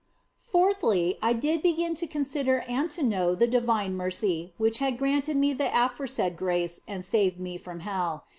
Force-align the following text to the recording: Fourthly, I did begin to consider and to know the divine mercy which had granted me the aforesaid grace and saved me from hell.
Fourthly, 0.39 1.19
I 1.21 1.33
did 1.33 1.61
begin 1.61 1.93
to 1.93 2.07
consider 2.07 2.63
and 2.67 2.89
to 2.89 3.03
know 3.03 3.35
the 3.35 3.45
divine 3.45 3.95
mercy 3.95 4.51
which 4.57 4.79
had 4.79 4.97
granted 4.97 5.37
me 5.37 5.53
the 5.53 5.69
aforesaid 5.71 6.35
grace 6.35 6.81
and 6.87 7.05
saved 7.05 7.39
me 7.39 7.55
from 7.59 7.81
hell. 7.81 8.25